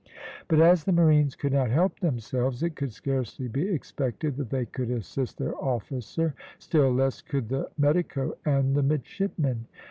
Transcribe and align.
But 0.47 0.59
as 0.59 0.85
the 0.85 0.91
marines 0.91 1.35
could 1.35 1.53
not 1.53 1.69
help 1.69 1.99
themselves, 1.99 2.63
it 2.63 2.71
could 2.75 2.91
scarcely 2.91 3.47
be 3.47 3.67
expected 3.69 4.35
that 4.37 4.49
they 4.49 4.65
could 4.65 4.89
assist 4.89 5.37
their 5.37 5.55
officer, 5.63 6.33
still 6.57 6.89
less 6.91 7.21
could 7.21 7.49
the 7.49 7.69
medico 7.77 8.35
and 8.43 8.73
the 8.73 8.81
midshipmen. 8.81 9.67